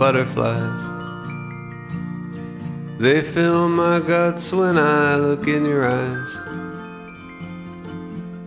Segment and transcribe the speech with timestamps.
[0.00, 0.82] Butterflies.
[2.98, 6.38] They fill my guts when I look in your eyes.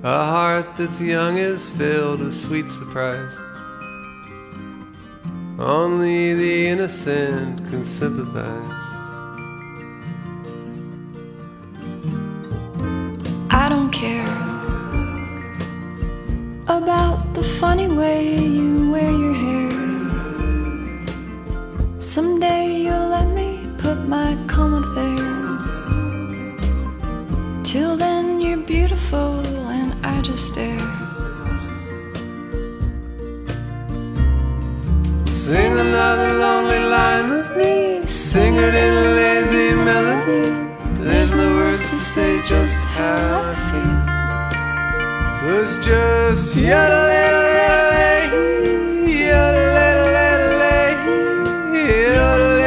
[0.01, 3.35] A heart that's young is filled with sweet surprise.
[5.59, 8.82] Only the innocent can sympathize.
[45.83, 47.47] Just yodel, yodel,
[49.05, 50.55] yodel, yodel,
[52.07, 52.63] yodel,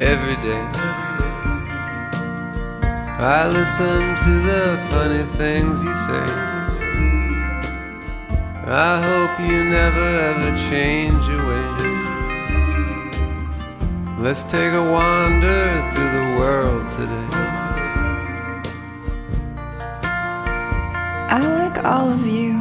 [0.00, 0.64] Every day
[3.18, 6.28] I listen to the funny things you say.
[8.66, 11.39] I hope you never ever change your.
[14.30, 17.28] Let's take a wander through the world today.
[21.36, 22.54] I like all of you.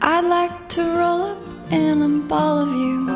[0.00, 1.42] I'd like to roll up
[1.72, 3.10] in a ball of you.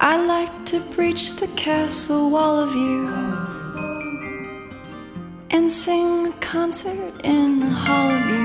[0.00, 3.06] I'd like to breach the castle wall of you
[5.50, 8.41] and sing a concert in the hall of you.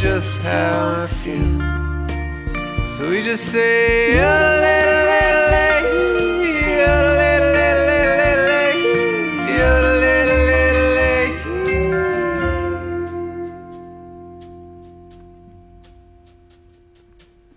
[0.00, 1.58] Just how I feel.
[2.96, 4.14] So we just say,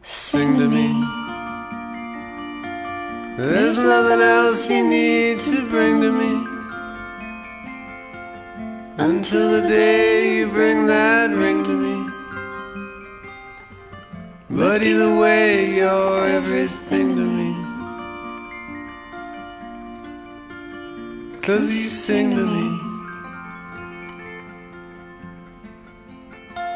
[0.04, 0.88] Sing to me.
[3.38, 6.52] There's nothing else you need to bring to me
[8.98, 11.21] until the day you bring that
[14.62, 17.56] But either way, you're everything to me.
[21.42, 22.80] Cause you sing to me.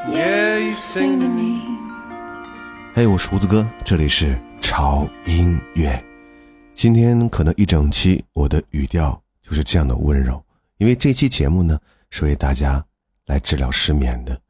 [0.10, 1.62] Yeah, you sing to me.
[2.96, 6.04] 嘿，我是胡子哥，这里是潮音乐。
[6.74, 10.44] 今天可能一整期我的语调就是这样的温柔，
[10.80, 11.80] 因为这期节目呢
[12.10, 12.84] 是为大家
[13.28, 14.42] 来治疗失眠的。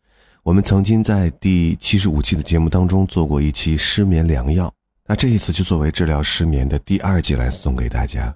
[0.46, 4.72] 我们曾经在第七十五期的节目当中做过一期失眠良药，
[5.08, 8.32] 那这一次就作为治疗失眠的第二季来送给大家。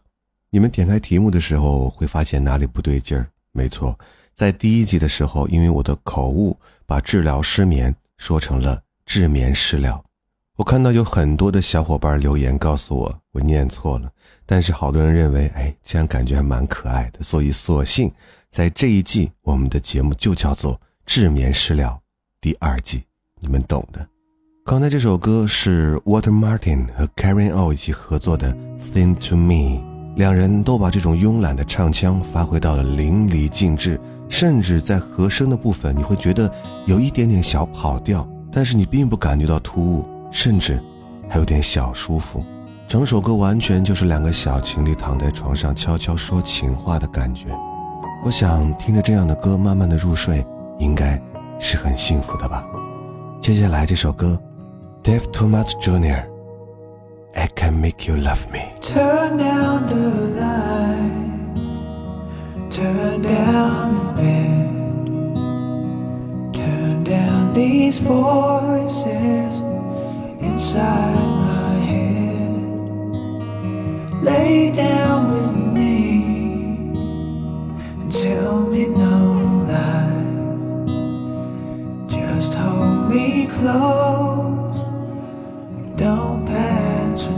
[0.49, 3.29] 你们点开题目的时候会发现哪里不对劲儿？
[3.51, 3.95] 没错，
[4.35, 10.03] 在第一集的时候，因为我的口误，把治疗失眠说成了治眠食疗。
[10.55, 14.11] 我看到有很多的小伙伴留言告诉我我念错了，
[14.47, 18.11] 但是好多人认为，哎，这样感觉还蛮可爱的，所以索性
[18.49, 21.99] 在这一季我们的节目就叫做治眠食疗
[22.41, 23.03] 第二季，
[23.41, 24.07] 你们懂的。
[24.65, 28.53] 刚才这首歌是 Water Martin 和 Karen O 一起合作的
[28.93, 29.53] 《Thing to Me》，
[30.15, 33.99] 两人都把这种慵懒的唱腔发挥到了淋漓尽致，
[34.29, 36.49] 甚至在和声的部分，你会觉得
[36.85, 40.05] 有一点点小跑调，但是你并不感觉到突兀。
[40.31, 40.81] 甚至
[41.27, 42.41] 还有点小舒服，
[42.87, 47.47] 整首歌完全就是两个小情侣躺在床上悄悄说情话的感觉。
[48.23, 50.45] 我想听着这样的歌慢慢的入睡，
[50.77, 51.21] 应该
[51.59, 52.65] 是很幸福的吧？
[53.41, 54.39] 接下来这首歌
[55.03, 55.73] ，Dave Thomas
[57.35, 58.73] i Can Make You Love me.
[58.81, 59.95] Turn down the
[60.35, 61.67] lights,
[62.69, 65.35] turn down the bed,
[66.53, 69.61] turn down these voices
[70.41, 72.63] inside my head.
[74.23, 76.93] Lay down with me
[78.01, 80.08] and tell me no lies.
[83.59, 84.79] close.
[85.97, 87.29] Don't patronize.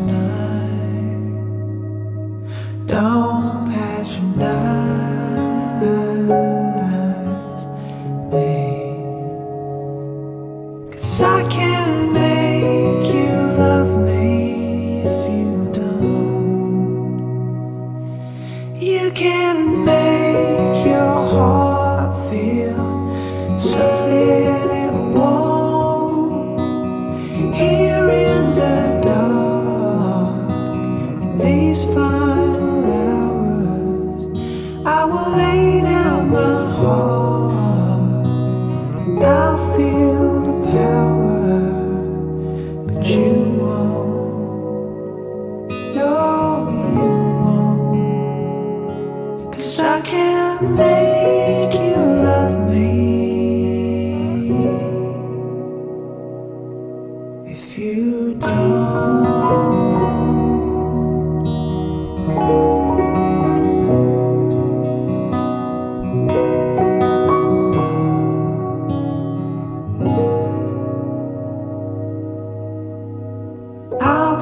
[2.86, 3.21] Don't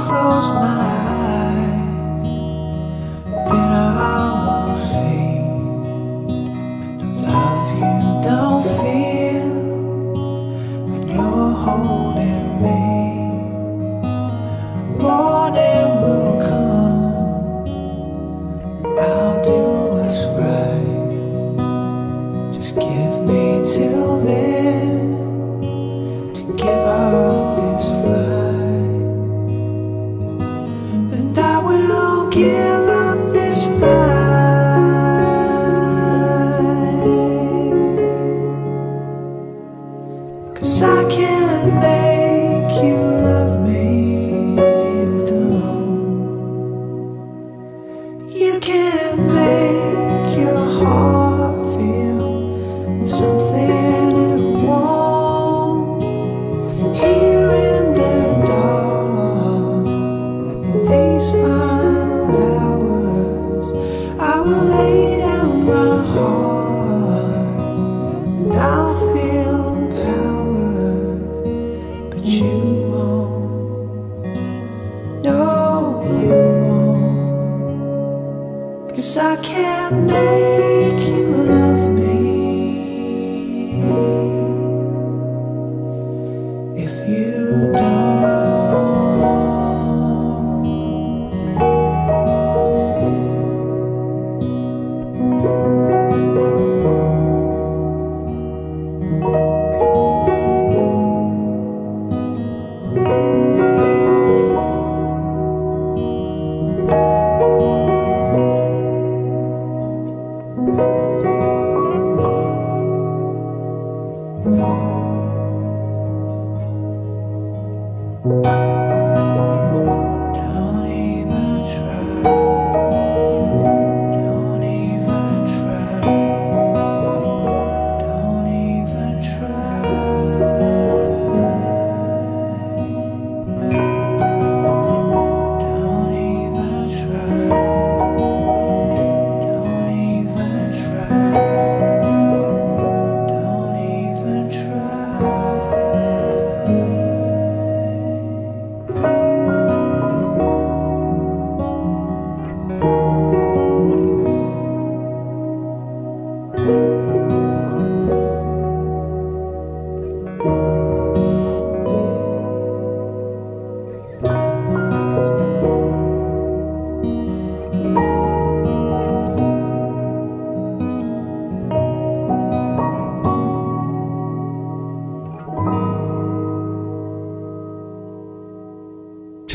[0.09, 0.88] close my eyes.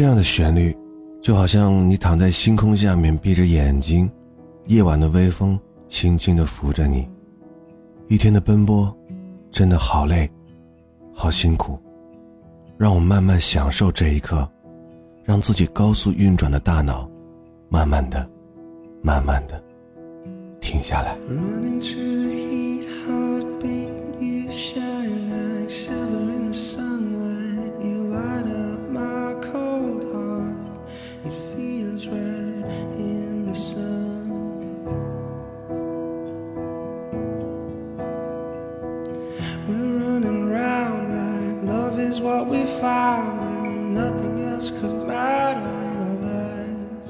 [0.05, 0.77] 这样的旋律，
[1.23, 4.07] 就好像你躺在星空下面，闭着眼睛，
[4.67, 5.59] 夜晚的微风
[5.89, 7.09] 轻轻地拂着你。
[8.09, 8.95] 一天的奔波，
[9.51, 10.31] 真的好累，
[11.15, 11.79] 好辛苦。
[12.77, 14.47] 让我慢慢享受这一刻，
[15.25, 17.09] 让自己高速运转的大脑，
[17.71, 18.29] 慢慢的，
[19.01, 19.59] 慢慢的
[20.61, 21.17] 停下来。
[21.31, 22.85] run into the heat,
[42.85, 47.09] found, and nothing else could matter in our lives.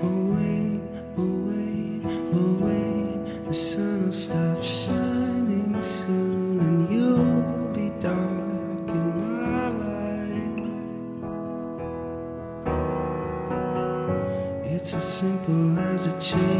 [0.00, 0.80] But wait,
[1.14, 7.44] but wait, but wait, the sun will stop shining soon, and you'll
[7.76, 10.58] be dark in my life.
[14.74, 16.55] It's as simple as a change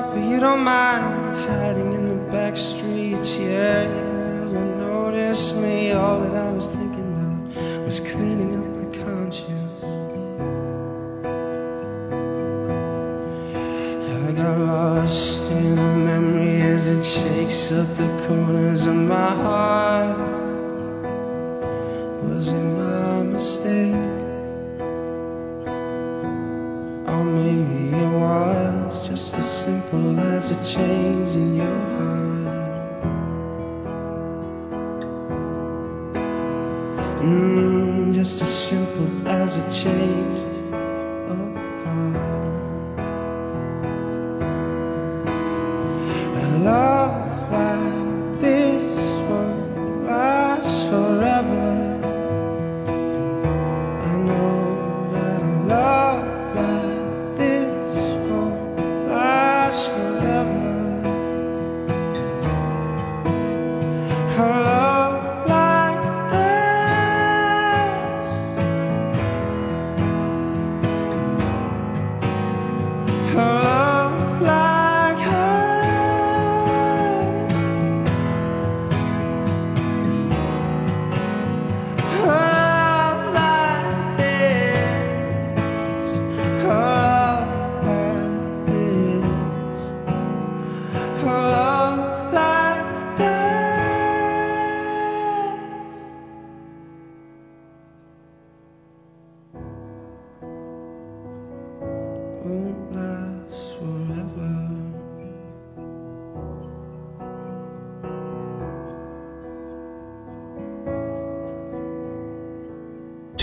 [0.00, 3.36] dark, but you don't mind hiding in the back streets.
[3.36, 4.02] Yeah, you
[4.44, 5.92] never noticed me.
[5.92, 9.82] All that I was thinking about was cleaning up my conscience.
[14.26, 20.18] I got lost in a memory as it shakes up the corners of my heart.
[22.24, 24.17] Was it my mistake?
[30.58, 32.48] A change in your heart.
[37.22, 40.47] Mm, just as simple as a change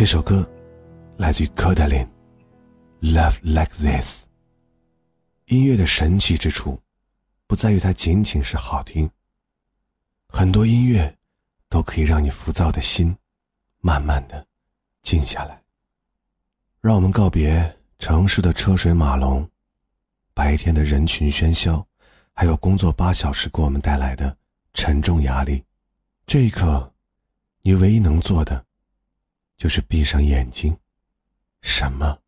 [0.06, 0.48] 这首歌
[1.18, 2.00] 来自于柯达林，
[3.02, 4.26] 《Love Like This》。
[5.48, 6.80] 音乐的神奇之处，
[7.48, 9.10] 不在于它仅仅是好听。
[10.28, 11.18] 很多音乐
[11.70, 13.18] 都可以让你浮躁的心，
[13.80, 14.46] 慢慢的
[15.02, 15.60] 静下来。
[16.82, 19.50] 让我们告别城市的车水马龙，
[20.36, 21.84] 白天的人群喧嚣，
[22.32, 24.38] 还有工作八小时给我们带来的
[24.76, 25.64] 沉重压力。
[26.28, 26.94] 这一刻，
[27.64, 28.64] 你唯一能做的，
[29.57, 30.77] 就是闭上眼睛，
[31.63, 32.19] 什么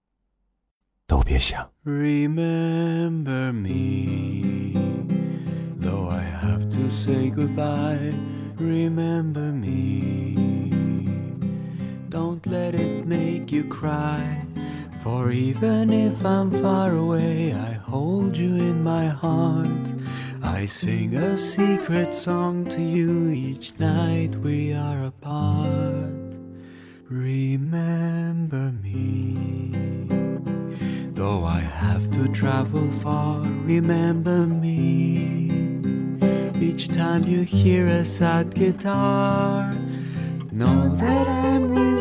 [1.06, 1.70] 都别想。
[1.84, 4.74] Remember me,
[5.80, 8.12] though I have to say goodbye.
[8.58, 10.70] Remember me,
[12.08, 14.20] don't let it make you cry.
[15.02, 19.92] For even if I'm far away, I hold you in my heart.
[20.42, 26.25] I sing a secret song to you each night we are apart.
[27.09, 29.37] Remember me.
[31.13, 35.49] Though I have to travel far, remember me.
[36.59, 39.73] Each time you hear a sad guitar,
[40.51, 41.96] know that I'm with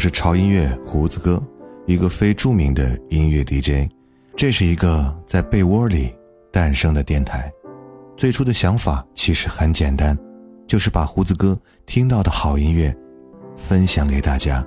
[0.00, 1.40] 是潮音乐胡子哥，
[1.84, 3.86] 一个非著名的音乐 DJ。
[4.34, 6.10] 这是一个在被窝里
[6.50, 7.52] 诞生的电台。
[8.16, 10.18] 最初的想法其实很简单，
[10.66, 12.96] 就是把胡子哥听到的好音乐
[13.58, 14.66] 分享给大家。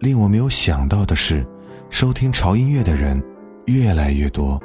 [0.00, 1.46] 令我没有想到的是，
[1.88, 3.22] 收听潮音乐的人
[3.66, 4.60] 越来越多。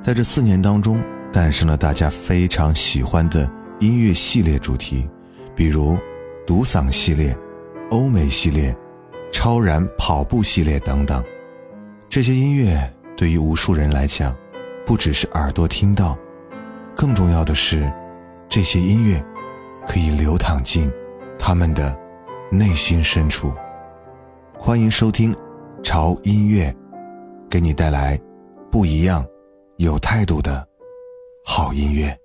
[0.00, 5.08] 在这四年当中，诞生了大家非常喜欢的音乐系列主题，
[5.56, 5.98] 比如
[6.46, 7.36] 独嗓系列、
[7.90, 8.76] 欧美系列、
[9.32, 11.22] 超燃跑步系列等等。
[12.08, 14.36] 这些音乐对于无数人来讲，
[14.84, 16.18] 不只是耳朵听到，
[16.96, 17.90] 更重要的是，
[18.48, 19.22] 这些音乐
[19.86, 20.90] 可以流淌进
[21.38, 21.98] 他们的
[22.50, 23.52] 内心深处。
[24.58, 25.34] 欢迎收听
[25.82, 26.74] 潮音乐，
[27.48, 28.18] 给你带来
[28.70, 29.24] 不一样、
[29.76, 30.66] 有态度的
[31.44, 32.18] 好音乐。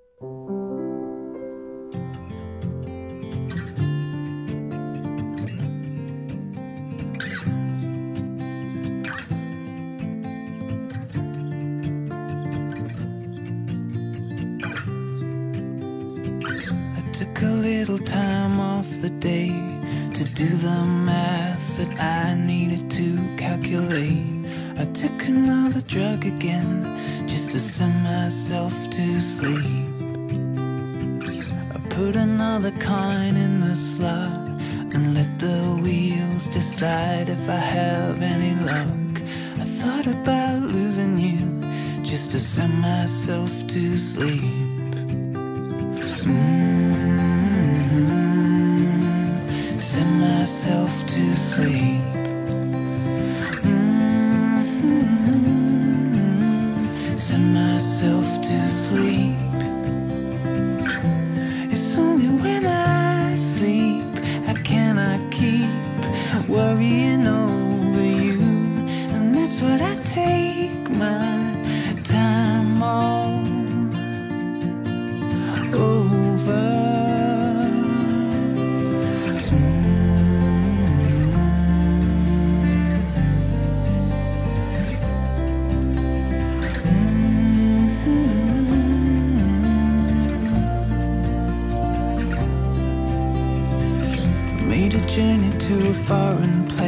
[27.34, 29.90] Just to send myself to sleep.
[31.76, 34.62] I put another coin in the slot
[34.94, 39.20] and let the wheels decide if I have any luck.
[39.64, 41.60] I thought about losing you
[42.04, 44.94] just to send myself to sleep.
[46.28, 46.60] Mm-hmm.
[49.80, 51.93] Send myself to sleep.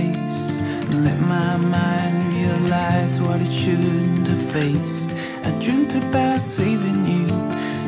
[0.04, 5.10] And let my mind realize what it shouldn't have faced.
[5.44, 7.28] I dreamt about saving you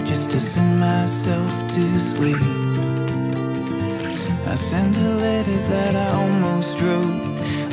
[0.05, 2.41] just to send myself to sleep.
[4.47, 7.17] I sent a letter that I almost wrote,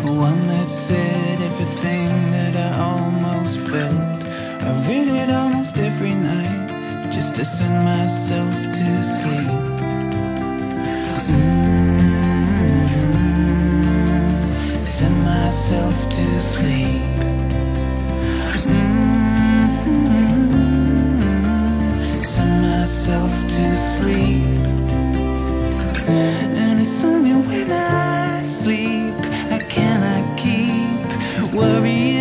[0.02, 4.24] one that said everything that I almost felt.
[4.62, 9.83] I read it almost every night just to send myself to sleep.
[15.64, 17.00] Myself to sleep.
[18.66, 19.00] Mm-hmm.
[22.22, 24.44] Send myself to sleep.
[26.06, 29.14] And it's only when I sleep
[29.50, 31.00] I cannot keep
[31.54, 32.13] worrying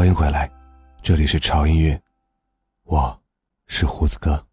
[0.00, 0.50] 欢迎回来，
[1.02, 2.02] 这里是潮音乐，
[2.84, 3.22] 我
[3.66, 4.48] 是胡子哥。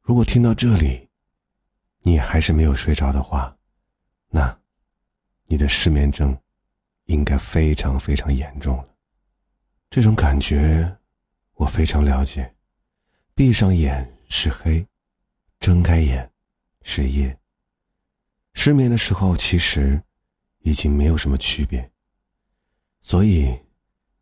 [0.00, 1.08] 如果听到这里，
[2.02, 3.58] 你还是没有睡着的话，
[4.28, 4.56] 那
[5.46, 6.40] 你的失眠症
[7.06, 8.88] 应该非常非常严重了。
[9.90, 10.96] 这种感觉
[11.54, 12.54] 我非常了解。
[13.34, 14.86] 闭上眼是黑，
[15.58, 16.30] 睁开眼
[16.84, 17.36] 是夜。
[18.54, 20.00] 失眠的时候，其实
[20.60, 21.90] 已经没有什么区别。
[23.00, 23.58] 所以，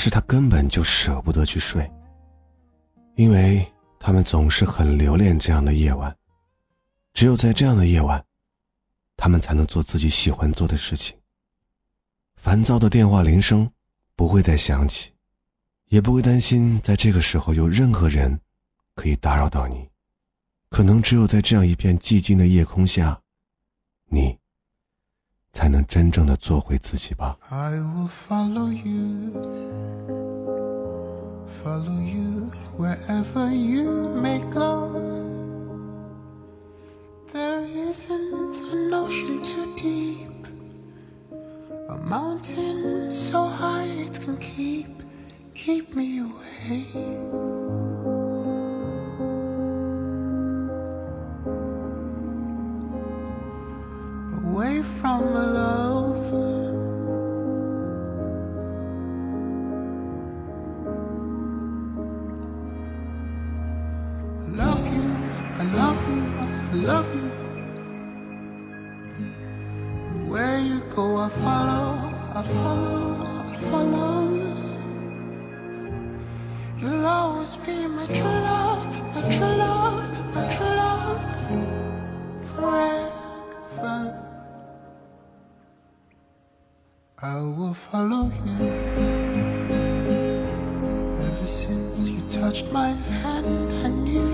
[0.00, 1.88] 是他根本就舍不得去睡，
[3.16, 6.16] 因为他们总是很留恋这样的夜晚。
[7.12, 8.24] 只有在这样的夜晚，
[9.14, 11.14] 他们才能做自己喜欢做的事情。
[12.36, 13.70] 烦躁的电话铃声
[14.16, 15.12] 不会再响起，
[15.88, 18.40] 也不会担心在这个时候有任何人
[18.94, 19.86] 可以打扰到你。
[20.70, 23.20] 可能只有在这样一片寂静的夜空下，
[24.06, 24.38] 你
[25.52, 27.36] 才能真正的做回自己吧。
[27.50, 29.32] I will follow you,
[31.46, 34.88] follow you wherever you may go.
[37.32, 40.46] There isn't an ocean too deep,
[41.88, 45.02] a mountain so high it can keep,
[45.54, 46.50] keep me away.
[46.70, 47.59] Away
[92.50, 92.88] touched my
[93.22, 94.28] hand, I knew.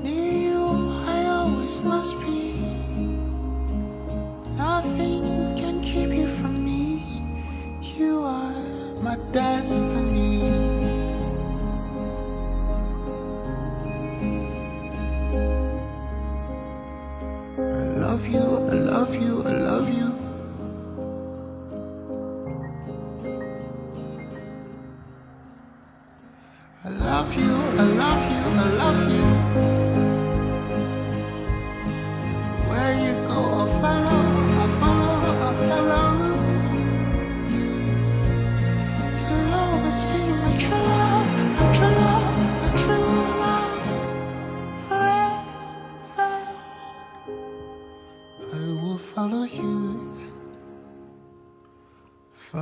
[0.00, 2.45] Near you, I always must be.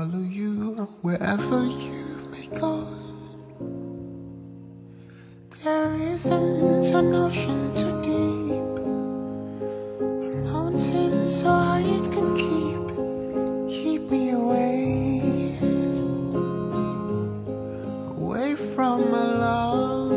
[0.05, 2.85] Follow you wherever you may go.
[5.63, 8.75] There isn't an ocean too deep,
[10.29, 12.87] a mountain so high it can keep,
[13.67, 15.57] keep me away,
[18.19, 20.13] away from my love.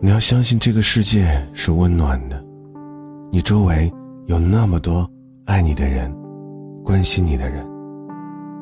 [0.00, 2.42] 你要相信这个世界是温暖的，
[3.30, 3.92] 你周围
[4.26, 5.08] 有那么多
[5.44, 6.12] 爱你的人，
[6.86, 7.66] 关心你的人，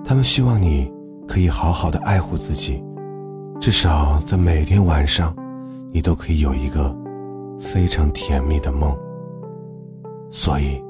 [0.03, 0.91] 他们希望你
[1.29, 2.83] 可以好好的爱护自己，
[3.61, 5.37] 至少在每天晚上，
[5.93, 6.97] 你都可以有一个
[7.61, 8.97] 非常甜蜜的梦。
[10.31, 10.83] 所以，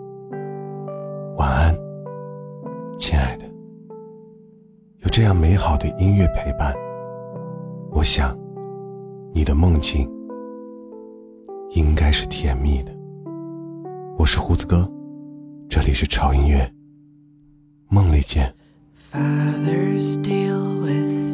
[1.36, 1.76] 晚安，
[2.98, 3.44] 亲爱的。
[5.00, 6.72] 有这样美好的音乐陪伴，
[7.90, 8.38] 我想，
[9.32, 10.08] 你的梦境
[11.70, 12.92] 应该是甜蜜的。
[14.16, 14.88] 我是胡子哥，
[15.68, 16.72] 这里是潮音乐，
[17.94, 18.52] 梦里见。
[19.12, 21.33] Fathers deal with